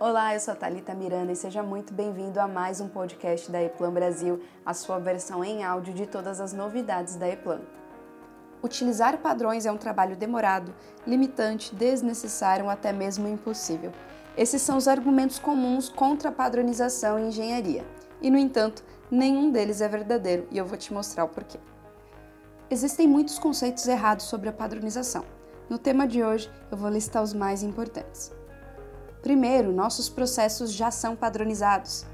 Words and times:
Olá, 0.00 0.34
eu 0.34 0.40
sou 0.40 0.52
a 0.52 0.56
Thalita 0.56 0.92
Miranda 0.92 1.30
e 1.30 1.36
seja 1.36 1.62
muito 1.62 1.94
bem-vindo 1.94 2.40
a 2.40 2.48
mais 2.48 2.80
um 2.80 2.88
podcast 2.88 3.48
da 3.48 3.62
Eplan 3.62 3.92
Brasil, 3.92 4.42
a 4.66 4.74
sua 4.74 4.98
versão 4.98 5.44
em 5.44 5.62
áudio 5.62 5.94
de 5.94 6.04
todas 6.04 6.40
as 6.40 6.52
novidades 6.52 7.14
da 7.14 7.28
Eplan. 7.28 7.60
Utilizar 8.60 9.18
padrões 9.18 9.66
é 9.66 9.70
um 9.70 9.76
trabalho 9.76 10.16
demorado, 10.16 10.74
limitante, 11.06 11.72
desnecessário 11.72 12.64
ou 12.64 12.70
até 12.72 12.92
mesmo 12.92 13.28
impossível. 13.28 13.92
Esses 14.36 14.62
são 14.62 14.76
os 14.76 14.88
argumentos 14.88 15.38
comuns 15.38 15.88
contra 15.88 16.30
a 16.30 16.32
padronização 16.32 17.16
em 17.16 17.28
engenharia. 17.28 17.86
E, 18.20 18.32
no 18.32 18.36
entanto, 18.36 18.84
nenhum 19.08 19.52
deles 19.52 19.80
é 19.80 19.86
verdadeiro 19.86 20.48
e 20.50 20.58
eu 20.58 20.66
vou 20.66 20.76
te 20.76 20.92
mostrar 20.92 21.22
o 21.22 21.28
porquê. 21.28 21.60
Existem 22.68 23.06
muitos 23.06 23.38
conceitos 23.38 23.86
errados 23.86 24.26
sobre 24.26 24.48
a 24.48 24.52
padronização. 24.52 25.24
No 25.70 25.78
tema 25.78 26.04
de 26.04 26.24
hoje, 26.24 26.50
eu 26.68 26.76
vou 26.76 26.90
listar 26.90 27.22
os 27.22 27.32
mais 27.32 27.62
importantes. 27.62 28.32
Primeiro, 29.24 29.72
nossos 29.72 30.10
processos 30.10 30.70
já 30.70 30.90
são 30.90 31.16
padronizados. 31.16 32.04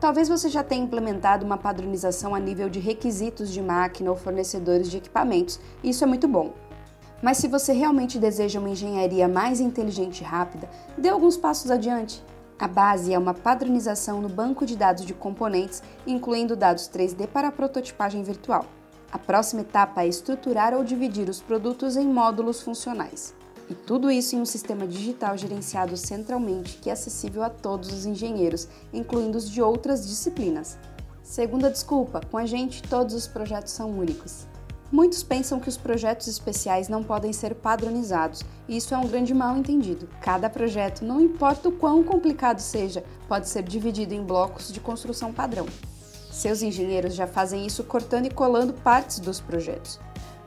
Talvez 0.00 0.28
você 0.28 0.48
já 0.48 0.64
tenha 0.64 0.82
implementado 0.82 1.46
uma 1.46 1.56
padronização 1.56 2.34
a 2.34 2.40
nível 2.40 2.68
de 2.68 2.80
requisitos 2.80 3.50
de 3.50 3.62
máquina 3.62 4.10
ou 4.10 4.16
fornecedores 4.16 4.90
de 4.90 4.96
equipamentos, 4.96 5.60
e 5.80 5.90
isso 5.90 6.02
é 6.02 6.08
muito 6.08 6.26
bom. 6.26 6.52
Mas 7.22 7.36
se 7.36 7.46
você 7.46 7.72
realmente 7.72 8.18
deseja 8.18 8.58
uma 8.58 8.70
engenharia 8.70 9.28
mais 9.28 9.60
inteligente 9.60 10.22
e 10.22 10.24
rápida, 10.24 10.68
dê 10.98 11.08
alguns 11.08 11.36
passos 11.36 11.70
adiante. 11.70 12.20
A 12.58 12.66
base 12.66 13.14
é 13.14 13.18
uma 13.18 13.32
padronização 13.32 14.20
no 14.20 14.28
banco 14.28 14.66
de 14.66 14.76
dados 14.76 15.04
de 15.04 15.14
componentes, 15.14 15.84
incluindo 16.04 16.56
dados 16.56 16.90
3D 16.90 17.28
para 17.28 17.46
a 17.46 17.52
prototipagem 17.52 18.24
virtual. 18.24 18.64
A 19.12 19.18
próxima 19.20 19.60
etapa 19.60 20.02
é 20.02 20.08
estruturar 20.08 20.74
ou 20.74 20.82
dividir 20.82 21.28
os 21.28 21.40
produtos 21.40 21.96
em 21.96 22.08
módulos 22.08 22.60
funcionais. 22.60 23.38
E 23.70 23.74
tudo 23.74 24.10
isso 24.10 24.34
em 24.34 24.40
um 24.40 24.44
sistema 24.44 24.84
digital 24.84 25.38
gerenciado 25.38 25.96
centralmente 25.96 26.78
que 26.78 26.90
é 26.90 26.92
acessível 26.92 27.44
a 27.44 27.48
todos 27.48 27.92
os 27.92 28.04
engenheiros, 28.04 28.66
incluindo 28.92 29.38
os 29.38 29.48
de 29.48 29.62
outras 29.62 30.08
disciplinas. 30.08 30.76
Segunda 31.22 31.70
desculpa, 31.70 32.20
com 32.28 32.36
a 32.36 32.44
gente 32.44 32.82
todos 32.82 33.14
os 33.14 33.28
projetos 33.28 33.72
são 33.72 33.92
únicos. 33.92 34.44
Muitos 34.90 35.22
pensam 35.22 35.60
que 35.60 35.68
os 35.68 35.76
projetos 35.76 36.26
especiais 36.26 36.88
não 36.88 37.04
podem 37.04 37.32
ser 37.32 37.54
padronizados, 37.54 38.42
e 38.66 38.76
isso 38.76 38.92
é 38.92 38.98
um 38.98 39.06
grande 39.06 39.32
mal 39.32 39.56
entendido. 39.56 40.08
Cada 40.20 40.50
projeto, 40.50 41.04
não 41.04 41.20
importa 41.20 41.68
o 41.68 41.72
quão 41.72 42.02
complicado 42.02 42.58
seja, 42.58 43.04
pode 43.28 43.48
ser 43.48 43.62
dividido 43.62 44.12
em 44.12 44.24
blocos 44.24 44.72
de 44.72 44.80
construção 44.80 45.32
padrão. 45.32 45.66
Seus 46.32 46.60
engenheiros 46.60 47.14
já 47.14 47.28
fazem 47.28 47.64
isso 47.64 47.84
cortando 47.84 48.26
e 48.26 48.34
colando 48.34 48.72
partes 48.72 49.20
dos 49.20 49.38
projetos. 49.38 50.00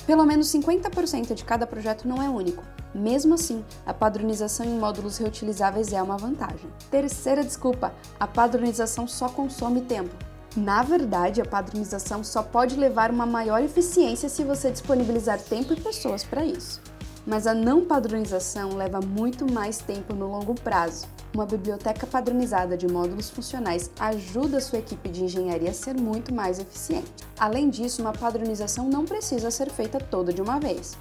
Pelo 0.05 0.25
menos 0.25 0.47
50% 0.47 1.33
de 1.33 1.45
cada 1.45 1.65
projeto 1.65 2.05
não 2.05 2.21
é 2.21 2.29
único, 2.29 2.61
mesmo 2.93 3.33
assim, 3.33 3.63
a 3.85 3.93
padronização 3.93 4.65
em 4.65 4.77
módulos 4.77 5.17
reutilizáveis 5.17 5.91
é 5.91 6.01
uma 6.01 6.17
vantagem. 6.17 6.69
Terceira 6.91 7.43
desculpa: 7.43 7.93
a 8.19 8.27
padronização 8.27 9.07
só 9.07 9.27
consome 9.29 9.81
tempo. 9.81 10.15
Na 10.55 10.83
verdade, 10.83 11.41
a 11.41 11.45
padronização 11.45 12.23
só 12.23 12.43
pode 12.43 12.75
levar 12.75 13.09
uma 13.09 13.25
maior 13.25 13.63
eficiência 13.63 14.29
se 14.29 14.43
você 14.43 14.69
disponibilizar 14.69 15.41
tempo 15.41 15.73
e 15.73 15.81
pessoas 15.81 16.23
para 16.23 16.45
isso. 16.45 16.79
Mas 17.25 17.47
a 17.47 17.55
não 17.55 17.85
padronização 17.85 18.75
leva 18.75 18.99
muito 18.99 19.51
mais 19.51 19.79
tempo 19.79 20.13
no 20.13 20.27
longo 20.27 20.53
prazo. 20.53 21.07
Uma 21.33 21.47
biblioteca 21.47 22.05
padronizada 22.05 22.77
de 22.77 22.87
módulos 22.87 23.31
funcionais 23.31 23.89
ajuda 23.99 24.57
a 24.57 24.61
sua 24.61 24.77
equipe 24.77 25.09
de 25.09 25.23
engenharia 25.23 25.71
a 25.71 25.73
ser 25.73 25.95
muito 25.95 26.31
mais 26.31 26.59
eficiente. 26.59 27.11
Além 27.39 27.71
disso, 27.71 28.03
uma 28.03 28.13
padronização 28.13 28.87
não 28.87 29.05
precisa 29.05 29.49
ser 29.49 29.71
feita 29.71 29.99
toda 29.99 30.31
de 30.31 30.41
uma 30.41 30.59
vez. 30.59 30.95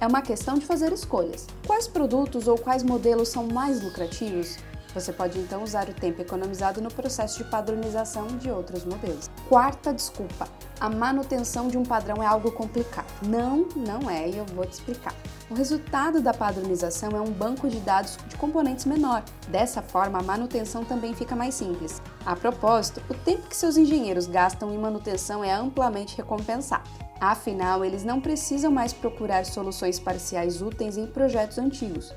É 0.00 0.06
uma 0.06 0.22
questão 0.22 0.56
de 0.56 0.64
fazer 0.64 0.92
escolhas. 0.92 1.46
Quais 1.66 1.88
produtos 1.88 2.46
ou 2.46 2.56
quais 2.56 2.84
modelos 2.84 3.30
são 3.30 3.48
mais 3.48 3.82
lucrativos? 3.82 4.56
Você 4.94 5.12
pode 5.12 5.38
então 5.38 5.62
usar 5.62 5.88
o 5.88 5.92
tempo 5.92 6.22
economizado 6.22 6.80
no 6.80 6.88
processo 6.88 7.38
de 7.38 7.50
padronização 7.50 8.26
de 8.38 8.48
outros 8.48 8.84
modelos. 8.84 9.28
Quarta 9.48 9.92
desculpa: 9.92 10.48
a 10.80 10.88
manutenção 10.88 11.66
de 11.66 11.76
um 11.76 11.82
padrão 11.82 12.22
é 12.22 12.26
algo 12.26 12.52
complicado. 12.52 13.06
Não, 13.26 13.66
não 13.74 14.08
é, 14.08 14.28
e 14.28 14.38
eu 14.38 14.46
vou 14.46 14.64
te 14.64 14.74
explicar. 14.74 15.14
O 15.50 15.54
resultado 15.54 16.20
da 16.20 16.32
padronização 16.32 17.10
é 17.10 17.20
um 17.20 17.32
banco 17.32 17.68
de 17.68 17.80
dados 17.80 18.16
de 18.28 18.36
componentes 18.36 18.86
menor. 18.86 19.24
Dessa 19.48 19.82
forma, 19.82 20.20
a 20.20 20.22
manutenção 20.22 20.84
também 20.84 21.12
fica 21.12 21.34
mais 21.34 21.54
simples. 21.54 22.00
A 22.28 22.36
propósito, 22.36 23.00
o 23.08 23.14
tempo 23.14 23.48
que 23.48 23.56
seus 23.56 23.78
engenheiros 23.78 24.26
gastam 24.26 24.70
em 24.70 24.76
manutenção 24.76 25.42
é 25.42 25.50
amplamente 25.50 26.14
recompensado. 26.14 26.86
Afinal, 27.18 27.82
eles 27.82 28.04
não 28.04 28.20
precisam 28.20 28.70
mais 28.70 28.92
procurar 28.92 29.46
soluções 29.46 29.98
parciais 29.98 30.60
úteis 30.60 30.98
em 30.98 31.06
projetos 31.06 31.56
antigos. 31.56 32.12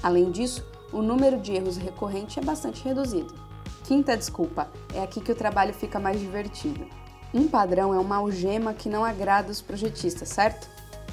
Além 0.00 0.30
disso, 0.30 0.64
o 0.92 1.02
número 1.02 1.40
de 1.40 1.52
erros 1.52 1.76
recorrente 1.78 2.38
é 2.38 2.42
bastante 2.44 2.84
reduzido. 2.84 3.34
Quinta 3.82 4.16
desculpa, 4.16 4.70
é 4.94 5.02
aqui 5.02 5.20
que 5.20 5.32
o 5.32 5.36
trabalho 5.36 5.74
fica 5.74 5.98
mais 5.98 6.20
divertido. 6.20 6.86
Um 7.34 7.48
padrão 7.48 7.92
é 7.92 7.98
uma 7.98 8.18
algema 8.18 8.72
que 8.72 8.88
não 8.88 9.04
agrada 9.04 9.50
os 9.50 9.60
projetistas, 9.60 10.28
certo? 10.28 10.68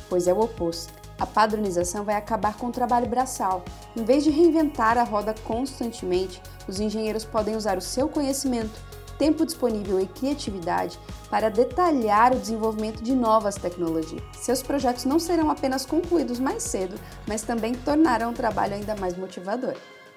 Pois 0.08 0.28
é 0.28 0.34
o 0.34 0.40
oposto. 0.40 0.94
A 1.24 1.26
padronização 1.26 2.04
vai 2.04 2.16
acabar 2.16 2.58
com 2.58 2.68
o 2.68 2.72
trabalho 2.72 3.08
braçal. 3.08 3.64
Em 3.96 4.04
vez 4.04 4.26
de 4.26 4.30
reinventar 4.30 4.98
a 4.98 5.04
roda 5.04 5.34
constantemente, 5.46 6.42
os 6.68 6.82
engenheiros 6.82 7.24
podem 7.24 7.56
usar 7.56 7.78
o 7.78 7.82
seu 7.82 8.10
conhecimento 8.10 8.78
tempo 9.18 9.46
disponível 9.46 10.02
e 10.02 10.06
criatividade 10.06 11.00
para 11.30 11.48
detalhar 11.48 12.34
o 12.34 12.40
desenvolvimento 12.40 13.02
de 13.02 13.16
novas 13.16 13.56
tecnologias. 13.56 14.22
Seus 14.34 14.62
projetos 14.62 15.06
não 15.06 15.18
serão 15.18 15.50
apenas 15.50 15.86
concluídos 15.86 16.42
mais 16.42 16.62
cedo, 16.62 17.00
mas 17.26 17.42
também 17.42 17.74
tornarão 17.74 18.32
o 18.32 18.36
trabalho 18.36 18.74
ainda 18.74 18.94
mais 18.98 19.16
motivador. 19.16 19.76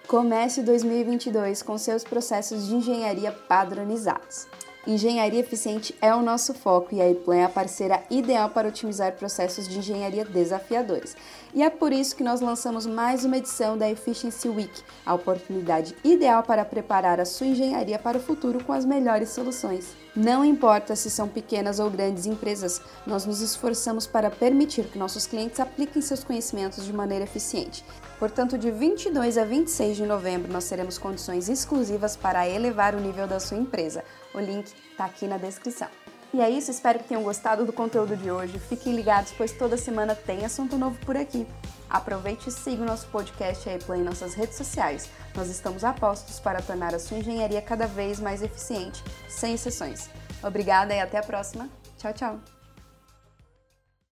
Comece 0.09 0.61
2022 0.61 1.63
com 1.63 1.79
seus 1.79 2.03
processos 2.03 2.67
de 2.67 2.75
engenharia 2.75 3.31
padronizados. 3.31 4.49
Engenharia 4.87 5.41
eficiente 5.41 5.93
é 6.01 6.15
o 6.15 6.23
nosso 6.23 6.55
foco 6.55 6.95
e 6.95 7.01
a 7.01 7.11
ePlan 7.11 7.39
é 7.39 7.45
a 7.45 7.49
parceira 7.49 8.05
ideal 8.09 8.49
para 8.51 8.69
otimizar 8.69 9.17
processos 9.17 9.67
de 9.67 9.81
engenharia 9.81 10.25
desafiadores. 10.25 11.17
E 11.53 11.61
é 11.61 11.69
por 11.69 11.93
isso 11.93 12.15
que 12.15 12.23
nós 12.23 12.41
lançamos 12.41 12.87
mais 12.87 13.25
uma 13.25 13.37
edição 13.37 13.77
da 13.77 13.91
Efficiency 13.91 14.49
Week, 14.49 14.83
a 15.05 15.13
oportunidade 15.13 15.97
ideal 16.05 16.45
para 16.45 16.65
preparar 16.65 17.19
a 17.19 17.25
sua 17.25 17.49
engenharia 17.49 17.99
para 17.99 18.19
o 18.19 18.21
futuro 18.21 18.63
com 18.63 18.73
as 18.73 18.85
melhores 18.85 19.31
soluções. 19.31 19.93
Não 20.15 20.45
importa 20.45 20.95
se 20.95 21.11
são 21.11 21.27
pequenas 21.27 21.81
ou 21.81 21.91
grandes 21.91 22.25
empresas, 22.25 22.81
nós 23.05 23.27
nos 23.27 23.41
esforçamos 23.41 24.07
para 24.07 24.31
permitir 24.31 24.85
que 24.85 24.99
nossos 24.99 25.27
clientes 25.27 25.59
apliquem 25.59 26.01
seus 26.01 26.23
conhecimentos 26.23 26.85
de 26.85 26.93
maneira 26.93 27.25
eficiente. 27.25 27.85
Portanto, 28.19 28.57
de 28.57 28.71
22 28.71 29.37
a 29.37 29.45
26 29.45 29.97
de 29.97 30.07
novembro, 30.07 30.51
nós 30.51 30.69
teremos 30.69 30.97
condições 30.97 31.49
exclusivas 31.49 32.17
para 32.17 32.49
elevar 32.49 32.95
o 32.95 33.01
nível 33.01 33.27
da 33.27 33.39
sua 33.39 33.59
empresa. 33.59 34.03
O 34.35 34.41
link 34.41 34.73
está 34.91 35.05
aqui 35.05 35.27
na 35.27 35.37
descrição. 35.37 35.89
E 36.33 36.41
é 36.41 36.51
isso, 36.51 36.71
espero 36.71 36.99
que 36.99 37.09
tenham 37.09 37.23
gostado 37.23 37.65
do 37.65 37.73
conteúdo 37.73 38.17
de 38.17 38.31
hoje. 38.31 38.59
Fiquem 38.59 38.95
ligados, 38.95 39.33
pois 39.37 39.53
toda 39.53 39.77
semana 39.77 40.15
tem 40.15 40.45
assunto 40.45 40.77
novo 40.77 40.99
por 41.05 41.17
aqui. 41.17 41.47
Aproveite 41.89 42.49
e 42.49 42.53
siga 42.53 42.83
o 42.83 42.87
nosso 42.87 43.07
podcast 43.09 43.69
aí 43.69 43.79
em 43.97 44.03
nossas 44.03 44.35
redes 44.35 44.57
sociais. 44.57 45.09
Nós 45.35 45.49
estamos 45.49 45.85
a 45.85 45.93
postos 45.93 46.41
para 46.41 46.61
tornar 46.61 46.95
a 46.95 46.99
sua 46.99 47.19
engenharia 47.19 47.63
cada 47.63 47.87
vez 47.87 48.19
mais 48.19 48.43
eficiente, 48.43 49.03
sem 49.29 49.55
exceções. 49.55 50.11
Obrigada 50.43 50.95
e 50.95 51.01
até 51.01 51.19
a 51.19 51.23
próxima. 51.23 51.69
Tchau, 51.97 52.13
tchau! 52.13 52.56